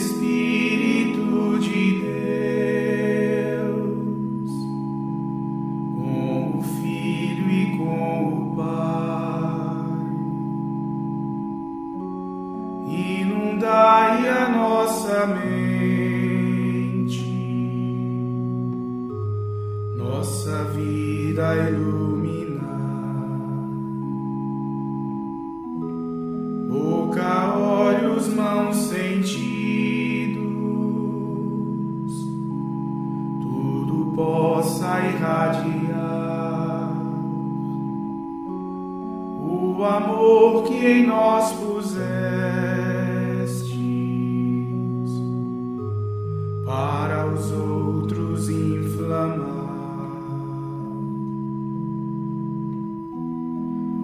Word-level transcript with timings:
Espírito 0.00 1.58
de 1.58 2.00
Deus, 3.60 3.70
com 5.94 6.58
o 6.58 6.62
Filho 6.62 7.50
e 7.50 7.76
com 7.76 8.28
o 8.28 8.56
Pai, 8.56 9.98
inundai 12.88 14.28
a 14.28 14.48
nossa 14.48 15.26
mente, 15.26 17.24
nossa 19.96 20.64
vida 20.66 21.68
iluminar. 21.68 22.60
Boca, 26.68 27.39
olhos, 28.20 28.28
mãos, 28.34 28.76
sentidos. 28.76 29.40
possa 34.14 35.00
irradiar 35.00 36.92
o 39.38 39.82
amor 39.82 40.64
que 40.64 40.74
em 40.74 41.06
nós 41.06 41.52
pusestes 41.52 42.10
para 46.66 47.26
os 47.32 47.50
outros 47.50 48.50
inflamar. 48.50 49.70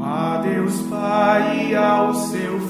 A 0.00 0.42
Deus 0.42 0.80
Pai 0.82 1.70
e 1.70 1.74
ao 1.74 2.14
seu 2.14 2.60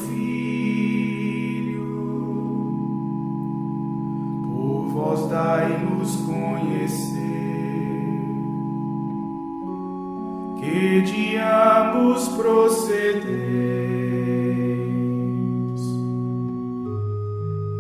procedeis. 12.36 13.24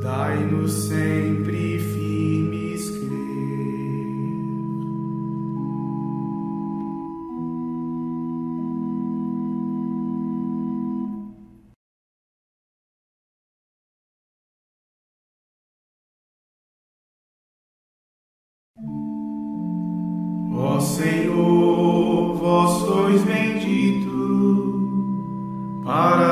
Dai-nos 0.00 0.72
sempre 0.72 1.78
firmes 1.78 2.03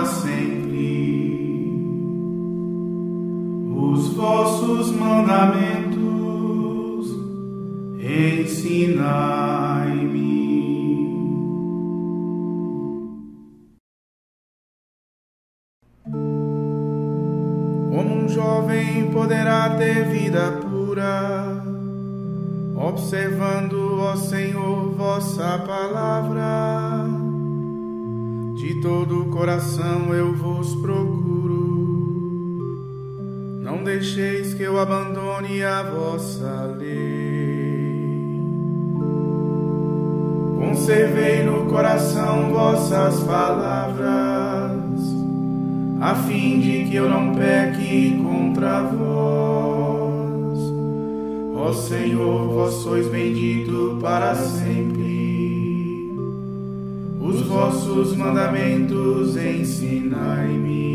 sempre. 0.06 1.72
Os 3.76 4.12
vossos 4.14 4.92
mandamentos 4.92 6.00
ensinai-me. 8.00 9.22
Como 17.90 18.24
um 18.24 18.28
jovem 18.28 19.10
poderá 19.10 19.76
ter 19.76 20.08
vida 20.08 20.60
pura? 20.62 21.42
observando, 22.82 24.00
ó 24.00 24.16
Senhor, 24.16 24.90
vossa 24.90 25.58
palavra. 25.58 26.61
Coração 29.42 30.14
eu 30.14 30.32
vos 30.32 30.72
procuro. 30.76 31.58
Não 33.60 33.82
deixeis 33.82 34.54
que 34.54 34.62
eu 34.62 34.78
abandone 34.78 35.64
a 35.64 35.82
vossa 35.82 36.76
lei. 36.78 38.06
Conservei 40.56 41.42
no 41.42 41.66
coração 41.66 42.52
vossas 42.52 43.20
palavras, 43.24 45.00
a 46.00 46.14
fim 46.14 46.60
de 46.60 46.84
que 46.84 46.94
eu 46.94 47.10
não 47.10 47.34
peque 47.34 48.22
contra 48.22 48.82
vós. 48.82 50.60
Ó 51.56 51.72
Senhor, 51.72 52.46
vós 52.46 52.74
sois 52.74 53.08
bendito 53.08 53.98
para 54.00 54.36
sempre. 54.36 55.51
Os 57.32 57.40
vossos 57.46 58.14
mandamentos 58.14 59.36
ensinai-me. 59.36 60.92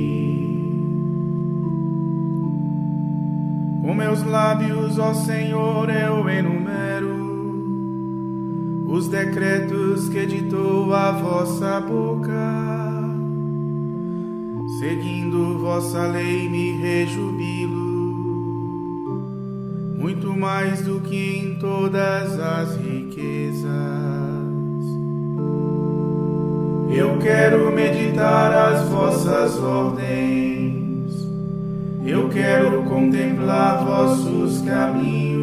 Com 3.82 3.96
meus 3.96 4.24
lábios, 4.24 5.00
ó 5.00 5.16
Senhor, 5.16 5.90
eu 5.90 6.30
enumero 6.30 7.18
os 8.88 9.08
decretos 9.08 10.10
que 10.10 10.28
ditou 10.28 10.94
a 10.94 11.12
vossa 11.12 11.82
boca. 11.82 12.32
Seguindo 14.78 15.58
vossa 15.58 16.06
lei, 16.06 16.48
me 16.48 16.74
rejubilo 16.74 17.98
muito 19.98 20.38
mais 20.38 20.84
do 20.84 21.00
que 21.00 21.40
em 21.40 21.56
todas 21.56 22.40
as 22.40 22.78
riquezas. 22.78 24.37
Eu 26.90 27.18
quero 27.20 27.72
meditar 27.72 28.54
as 28.54 28.88
vossas 28.88 29.62
ordens, 29.62 31.28
eu 32.06 32.30
quero 32.30 32.84
contemplar 32.84 33.84
vossos 33.84 34.62
caminhos. 34.62 35.38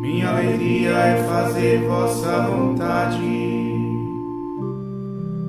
Minha 0.00 0.28
alegria 0.28 0.90
é 0.90 1.24
fazer 1.24 1.86
vossa 1.86 2.42
vontade. 2.42 3.62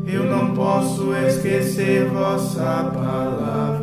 Eu 0.08 0.26
não 0.26 0.54
posso 0.54 1.14
esquecer 1.14 2.08
vossa 2.10 2.92
palavra. 2.94 3.83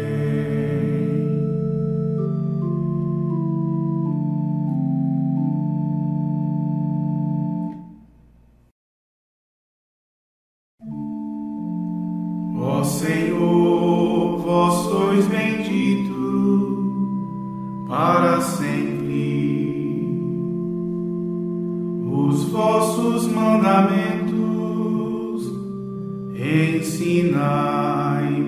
Os 22.11 22.43
vossos 22.45 23.27
mandamentos 23.31 24.31
ensinai-me. 26.35 28.40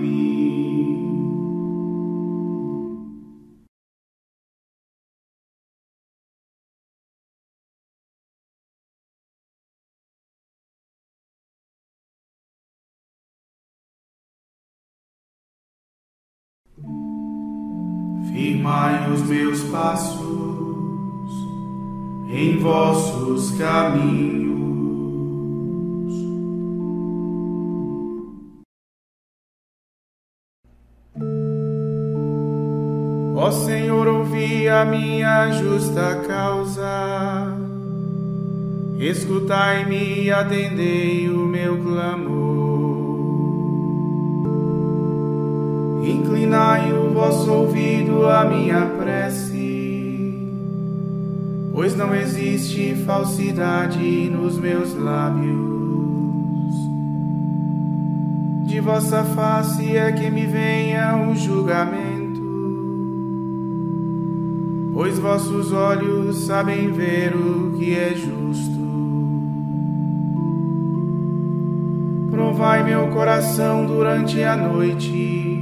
Firmai 18.34 19.08
os 19.12 19.22
meus 19.28 19.62
passos 19.70 20.20
em 22.28 22.58
vossos 22.58 23.52
caminhos. 23.52 24.50
Ó 33.36 33.52
Senhor, 33.52 34.08
ouvi 34.08 34.68
a 34.68 34.84
minha 34.84 35.52
justa 35.52 36.20
causa, 36.26 37.56
escutai-me 38.98 40.24
e 40.24 40.32
atendei 40.32 41.30
vosso 47.14 47.50
ouvido 47.50 48.26
à 48.26 48.44
minha 48.44 48.84
prece, 48.98 50.50
pois 51.72 51.96
não 51.96 52.14
existe 52.14 52.94
falsidade 53.06 54.28
nos 54.28 54.58
meus 54.58 54.94
lábios. 54.94 55.54
De 58.66 58.80
vossa 58.80 59.24
face 59.24 59.96
é 59.96 60.12
que 60.12 60.28
me 60.30 60.44
venha 60.44 61.16
o 61.28 61.34
julgamento 61.34 62.34
pois 64.94 65.18
vossos 65.18 65.72
olhos 65.72 66.46
sabem 66.46 66.92
ver 66.92 67.34
o 67.34 67.72
que 67.76 67.94
é 67.94 68.14
justo. 68.14 68.84
Provai 72.30 72.84
meu 72.84 73.08
coração 73.08 73.84
durante 73.86 74.42
a 74.44 74.56
noite, 74.56 75.53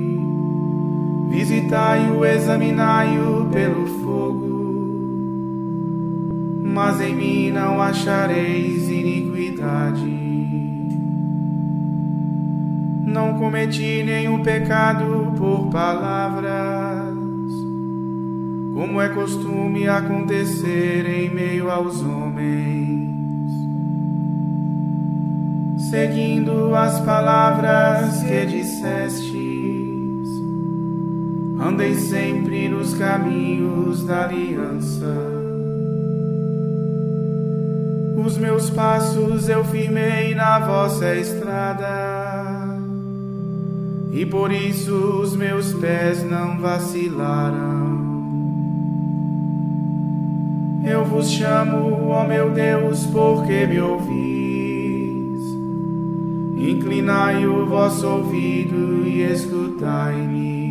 visitai-o, 1.32 2.24
examinai-o 2.26 3.46
pelo 3.50 3.86
fogo, 4.04 4.52
mas 6.62 7.00
em 7.00 7.14
mim 7.14 7.50
não 7.50 7.80
achareis 7.80 8.88
iniquidade. 8.90 10.20
Não 13.06 13.38
cometi 13.38 14.02
nenhum 14.02 14.42
pecado 14.42 15.32
por 15.38 15.70
palavra 15.70 17.10
como 18.74 19.00
é 19.00 19.08
costume 19.10 19.86
acontecer 19.88 21.06
em 21.06 21.30
meio 21.30 21.70
aos 21.70 22.02
homens. 22.02 23.50
Seguindo 25.78 26.74
as 26.74 27.00
palavras 27.00 28.22
que 28.22 28.46
dissestes, 28.46 29.61
andei 31.62 31.94
sempre 31.94 32.68
nos 32.68 32.94
caminhos 32.94 34.04
da 34.04 34.24
aliança. 34.24 35.14
Os 38.24 38.36
meus 38.36 38.68
passos 38.70 39.48
eu 39.48 39.64
firmei 39.64 40.34
na 40.34 40.58
vossa 40.58 41.14
estrada, 41.14 42.78
e 44.12 44.26
por 44.26 44.52
isso 44.52 44.94
os 45.22 45.36
meus 45.36 45.72
pés 45.74 46.22
não 46.24 46.58
vacilaram. 46.58 47.82
Eu 50.84 51.04
vos 51.04 51.30
chamo, 51.30 52.08
ó 52.08 52.26
meu 52.26 52.50
Deus, 52.50 53.06
porque 53.06 53.66
me 53.66 53.80
ouvis. 53.80 54.22
Inclinai 56.58 57.46
o 57.46 57.66
vosso 57.66 58.06
ouvido 58.06 59.06
e 59.06 59.22
escutai-me. 59.22 60.61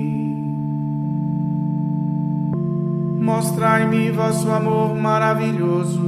Mostrai-me 3.21 4.09
vosso 4.09 4.49
amor 4.49 4.95
maravilhoso, 4.95 6.01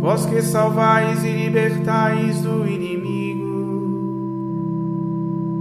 vós 0.00 0.24
que 0.26 0.40
salvais 0.40 1.24
e 1.24 1.32
libertais 1.32 2.40
do 2.42 2.64
inimigo, 2.64 3.50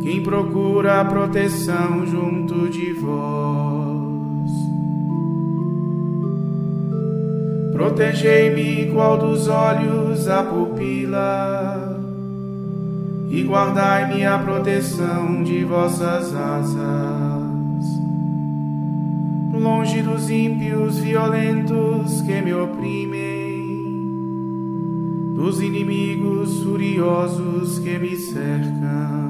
quem 0.03 0.21
procura 0.21 1.01
a 1.01 1.05
proteção 1.05 2.05
junto 2.05 2.69
de 2.69 2.93
vós. 2.93 4.51
Protegei-me 7.73 8.91
qual 8.93 9.17
dos 9.17 9.47
olhos 9.47 10.27
a 10.27 10.43
pupila, 10.43 11.99
e 13.27 13.41
guardai-me 13.41 14.23
a 14.23 14.37
proteção 14.37 15.41
de 15.43 15.63
vossas 15.63 16.31
asas. 16.35 17.32
Longe 19.63 20.01
dos 20.01 20.29
ímpios 20.29 20.99
violentos 20.99 22.21
que 22.23 22.41
me 22.41 22.53
oprimem, 22.53 23.87
dos 25.37 25.61
inimigos 25.61 26.61
furiosos 26.63 27.79
que 27.79 27.97
me 27.97 28.13
cercam. 28.17 29.23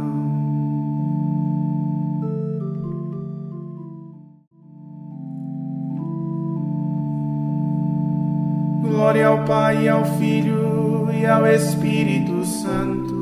Glória 8.81 9.27
ao 9.27 9.45
Pai, 9.45 9.87
ao 9.87 10.03
Filho 10.17 11.11
e 11.13 11.27
ao 11.27 11.45
Espírito 11.45 12.43
Santo, 12.43 13.13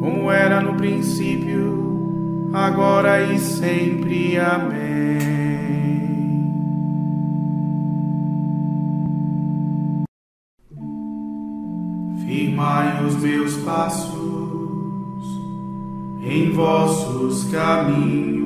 como 0.00 0.28
era 0.28 0.60
no 0.60 0.74
princípio, 0.74 1.83
agora 2.54 3.20
e 3.20 3.38
sempre. 3.38 4.38
Amém. 4.38 4.94
Firmai 12.24 13.04
os 13.04 13.16
meus 13.16 13.56
passos 13.58 14.14
em 16.22 16.50
vossos 16.52 17.44
caminhos 17.50 18.43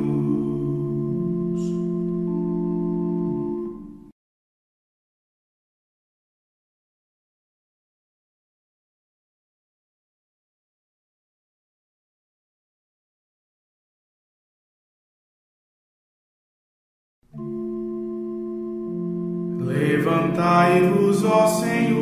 Levantai-vos, 19.98 21.24
ó 21.24 21.48
Senhor, 21.48 21.98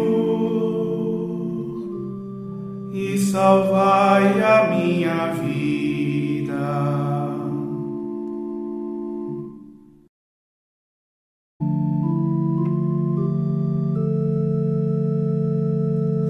e 2.93 3.17
salvai 3.17 4.43
a 4.43 4.69
minha 4.69 5.33
vida. 5.33 6.53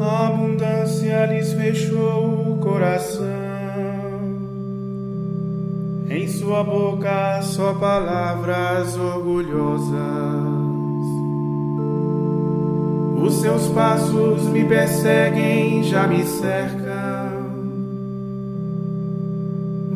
A 0.01 0.27
abundância 0.29 1.27
lhes 1.27 1.53
fechou 1.53 2.53
o 2.53 2.59
coração, 2.59 3.27
em 6.09 6.29
sua 6.29 6.63
boca 6.63 7.43
só 7.43 7.75
palavras 7.75 8.97
orgulhosas. 8.97 10.56
Os 13.21 13.41
seus 13.41 13.69
passos 13.69 14.43
me 14.49 14.65
perseguem, 14.65 15.83
já 15.83 16.07
me 16.07 16.23
cercam. 16.25 17.47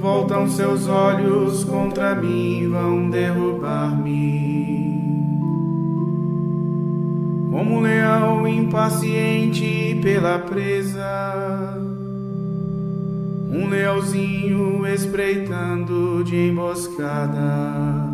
Voltam 0.00 0.48
seus 0.48 0.88
olhos 0.88 1.62
contra 1.64 2.14
mim, 2.14 2.68
vão 2.70 3.10
derrubar-me. 3.10 4.40
Como 7.50 7.74
um 7.74 7.80
leão 7.80 8.48
impaciente 8.48 10.00
pela 10.02 10.38
presa, 10.38 11.76
um 13.52 13.68
leãozinho 13.68 14.86
espreitando 14.86 16.24
de 16.24 16.48
emboscada. 16.48 18.09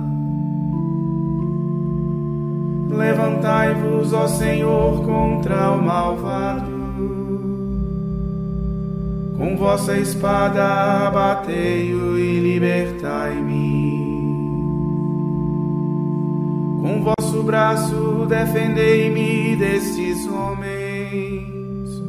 Levantai-vos, 2.96 4.12
ó 4.14 4.26
Senhor, 4.26 5.04
contra 5.04 5.72
o 5.72 5.82
malvado. 5.82 6.76
Com 9.36 9.54
vossa 9.56 9.98
espada 9.98 11.10
batei-o 11.10 12.18
e 12.18 12.40
libertai-me. 12.40 13.96
Com 16.80 17.02
vosso 17.02 17.42
braço 17.42 18.26
defendei-me 18.26 19.56
destes 19.56 20.26
homens 20.26 22.02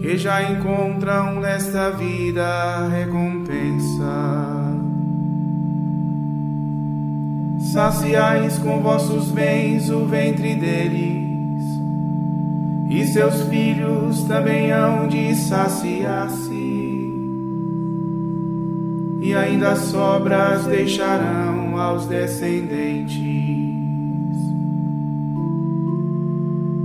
que 0.00 0.16
já 0.16 0.42
encontram 0.50 1.38
nesta 1.38 1.90
vida 1.90 2.88
recompensa. 2.88 4.69
Saciais 7.72 8.58
com 8.58 8.80
vossos 8.80 9.30
bens 9.30 9.90
o 9.90 10.04
ventre 10.04 10.56
deles. 10.56 11.64
E 12.88 13.06
seus 13.06 13.42
filhos 13.42 14.24
também 14.24 14.72
hão 14.72 15.06
de 15.06 15.32
saciar-se, 15.36 16.50
e 19.22 19.32
ainda 19.32 19.76
sobras 19.76 20.64
deixarão 20.64 21.78
aos 21.78 22.06
descendentes. 22.06 23.20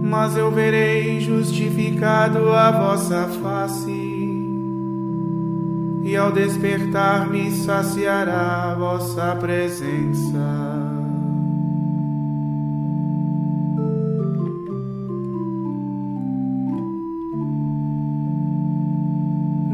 Mas 0.03 0.37
eu 0.37 0.51
verei 0.51 1.19
justificado 1.19 2.51
a 2.51 2.69
vossa 2.69 3.27
face, 3.41 4.04
e 6.05 6.15
ao 6.15 6.31
despertar 6.31 7.27
me 7.31 7.49
saciará 7.49 8.71
a 8.71 8.75
vossa 8.75 9.35
presença. 9.37 10.37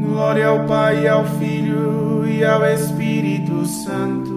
Glória 0.00 0.46
ao 0.46 0.64
Pai, 0.64 1.06
ao 1.06 1.26
Filho 1.36 2.26
e 2.26 2.42
ao 2.42 2.64
Espírito 2.64 3.66
Santo, 3.66 4.32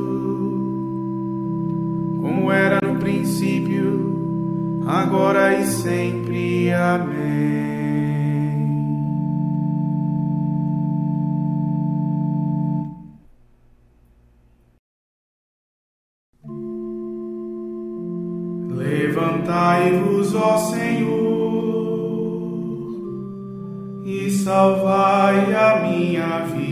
como 2.22 2.52
era 2.52 2.86
no 2.86 3.00
princípio, 3.00 4.84
agora 4.86 5.58
e 5.58 5.66
sempre. 5.66 6.74
Amém. 6.74 7.75
Levantai-vos, 19.56 20.36
ó 20.36 20.58
Senhor 20.58 21.16
e 24.06 24.30
salvai 24.30 25.56
a 25.56 25.80
minha 25.80 26.40
vida. 26.46 26.66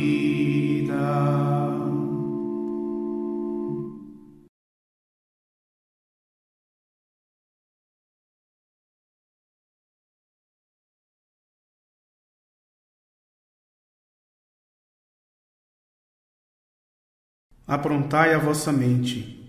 Aprontai 17.65 18.33
a 18.33 18.37
vossa 18.37 18.73
mente, 18.73 19.42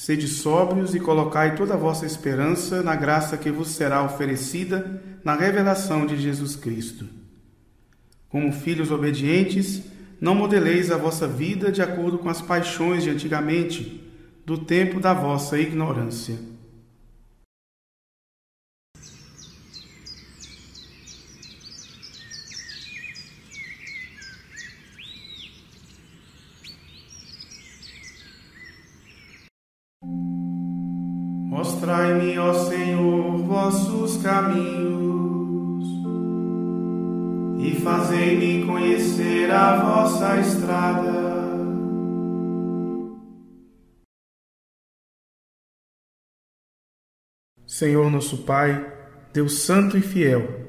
sede 0.00 0.26
sóbrios 0.26 0.94
e 0.94 0.98
colocai 0.98 1.54
toda 1.54 1.74
a 1.74 1.76
vossa 1.76 2.06
esperança 2.06 2.82
na 2.82 2.96
graça 2.96 3.36
que 3.36 3.50
vos 3.50 3.68
será 3.68 4.02
oferecida 4.02 4.98
na 5.22 5.34
revelação 5.34 6.06
de 6.06 6.16
Jesus 6.16 6.56
Cristo. 6.56 7.04
Como 8.26 8.50
filhos 8.50 8.90
obedientes, 8.90 9.82
não 10.18 10.34
modeleis 10.34 10.90
a 10.90 10.96
vossa 10.96 11.28
vida 11.28 11.70
de 11.70 11.82
acordo 11.82 12.16
com 12.16 12.30
as 12.30 12.40
paixões 12.40 13.02
de 13.02 13.10
antigamente, 13.10 14.02
do 14.46 14.56
tempo 14.56 15.00
da 15.00 15.12
vossa 15.12 15.58
ignorância. 15.58 16.38
Estrada. 40.40 41.30
Senhor 47.66 48.10
nosso 48.10 48.38
Pai, 48.38 48.92
Deus 49.32 49.62
Santo 49.62 49.96
e 49.96 50.02
Fiel, 50.02 50.66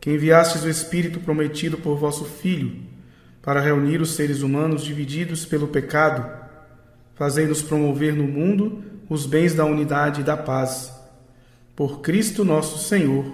que 0.00 0.10
enviastes 0.10 0.64
o 0.64 0.68
Espírito 0.68 1.20
prometido 1.20 1.78
por 1.78 1.96
vosso 1.96 2.24
Filho 2.24 2.82
para 3.40 3.60
reunir 3.60 4.00
os 4.00 4.14
seres 4.14 4.42
humanos 4.42 4.82
divididos 4.82 5.46
pelo 5.46 5.68
pecado, 5.68 6.28
fazei-nos 7.14 7.62
promover 7.62 8.14
no 8.14 8.24
mundo 8.24 8.82
os 9.08 9.26
bens 9.26 9.54
da 9.54 9.64
unidade 9.64 10.20
e 10.20 10.24
da 10.24 10.36
paz. 10.36 10.92
Por 11.74 12.00
Cristo 12.00 12.44
nosso 12.44 12.78
Senhor. 12.78 13.24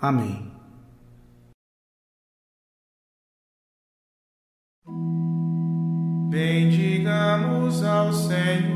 Amém. 0.00 0.57
Bendigamos 6.28 7.82
ao 7.82 8.12
Senhor, 8.12 8.68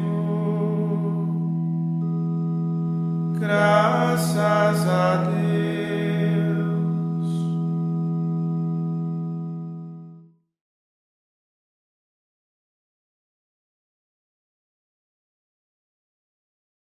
graças 3.38 4.88
a 4.88 5.16
Deus. 5.16 5.81